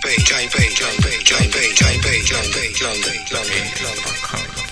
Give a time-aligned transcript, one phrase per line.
[0.00, 4.67] 加一倍加一倍加一倍加一倍加一倍加一倍加一倍加一倍加一倍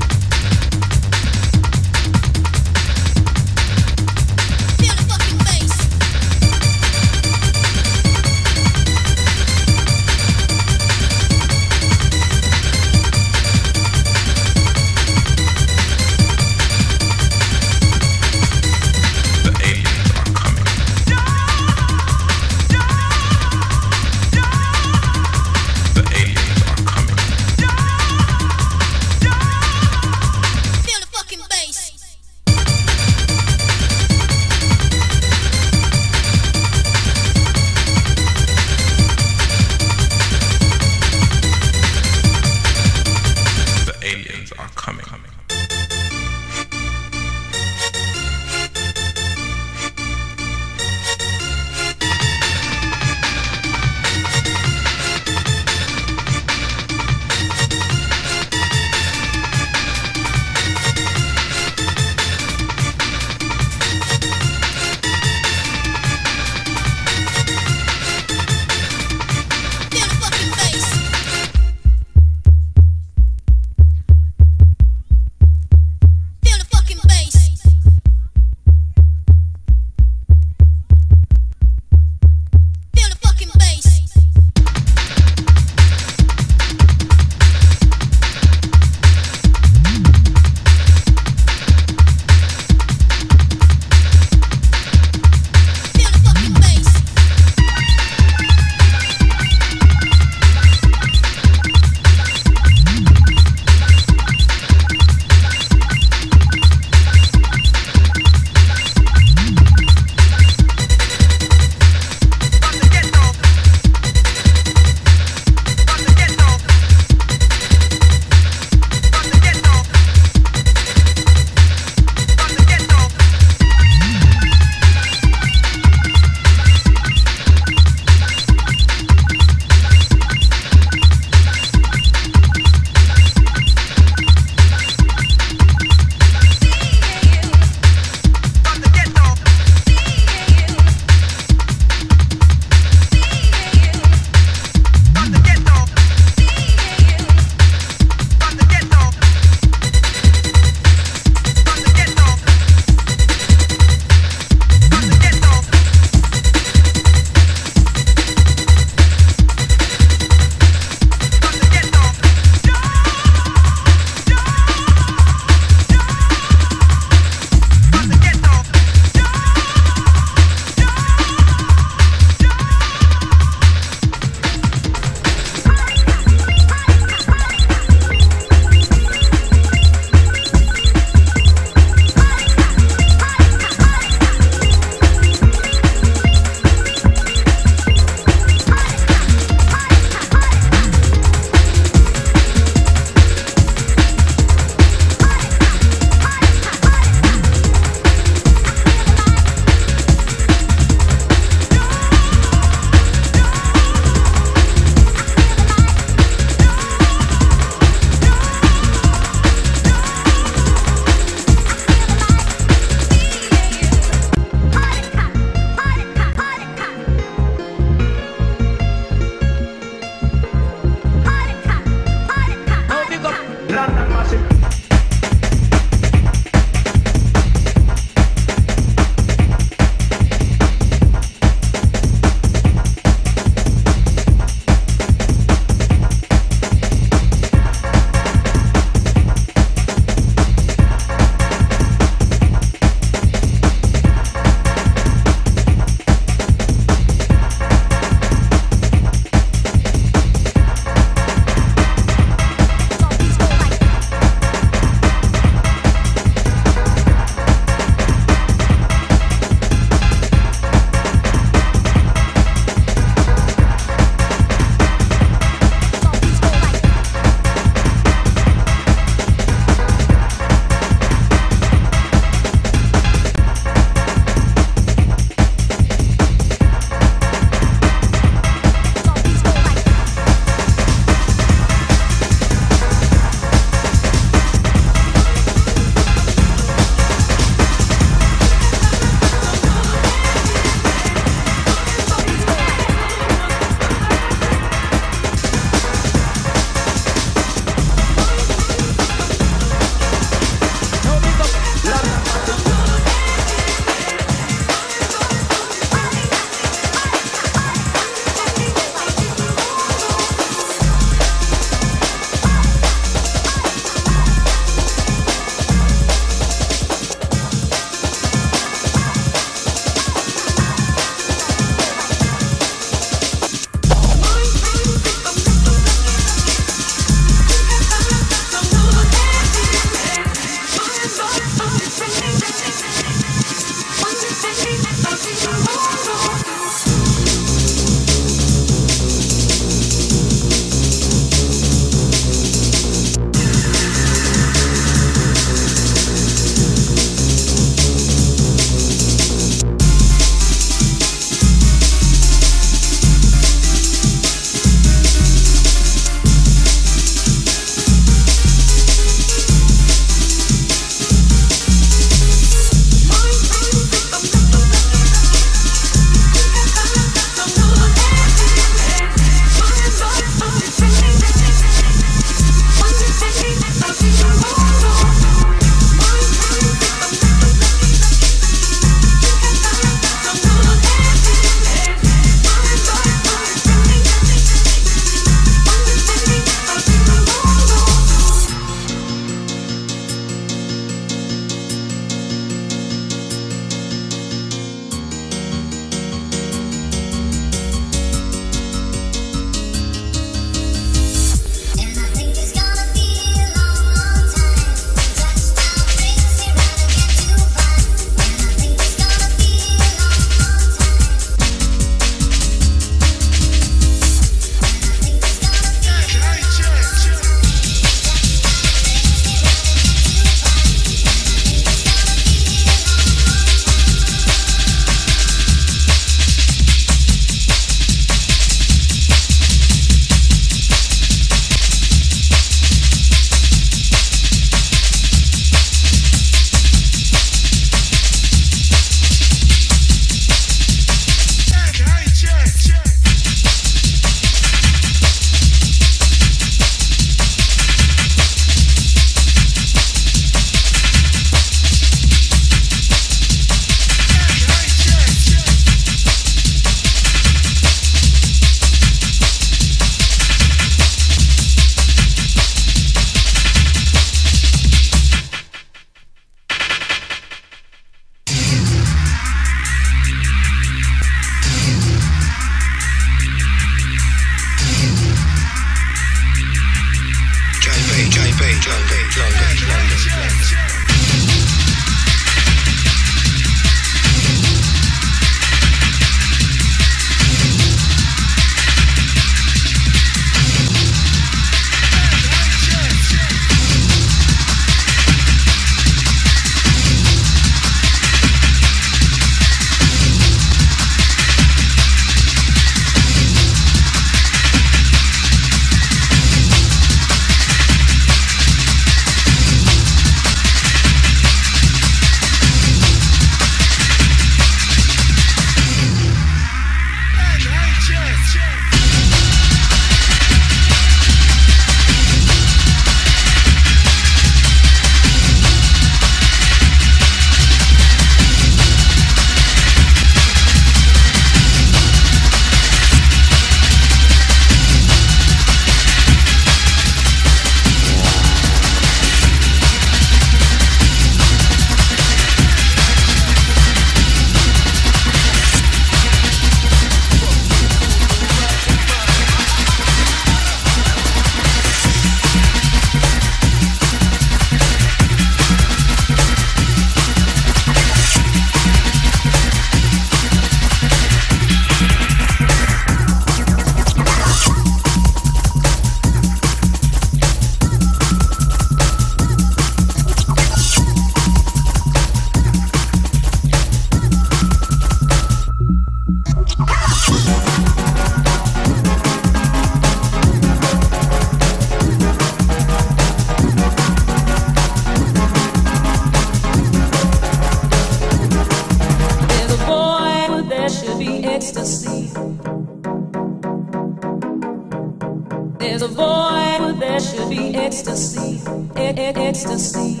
[598.00, 598.40] ecstasy,
[598.76, 600.00] it, it, ecstasy,